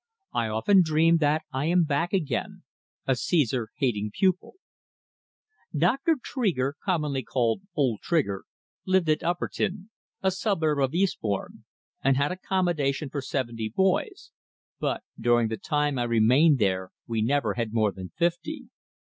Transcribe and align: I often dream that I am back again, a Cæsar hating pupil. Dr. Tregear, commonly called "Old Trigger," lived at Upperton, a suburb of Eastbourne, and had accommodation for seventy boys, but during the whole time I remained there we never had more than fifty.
I 0.33 0.47
often 0.47 0.81
dream 0.81 1.17
that 1.17 1.43
I 1.53 1.65
am 1.67 1.83
back 1.83 2.11
again, 2.11 2.63
a 3.05 3.11
Cæsar 3.11 3.67
hating 3.77 4.09
pupil. 4.11 4.55
Dr. 5.77 6.15
Tregear, 6.23 6.73
commonly 6.83 7.21
called 7.21 7.61
"Old 7.75 7.99
Trigger," 8.01 8.45
lived 8.87 9.07
at 9.09 9.21
Upperton, 9.21 9.91
a 10.23 10.31
suburb 10.31 10.79
of 10.79 10.95
Eastbourne, 10.95 11.65
and 12.03 12.17
had 12.17 12.31
accommodation 12.31 13.11
for 13.11 13.21
seventy 13.21 13.69
boys, 13.69 14.31
but 14.79 15.03
during 15.19 15.49
the 15.49 15.59
whole 15.63 15.77
time 15.77 15.99
I 15.99 16.05
remained 16.05 16.57
there 16.57 16.89
we 17.05 17.21
never 17.21 17.53
had 17.53 17.71
more 17.71 17.91
than 17.91 18.09
fifty. 18.17 18.69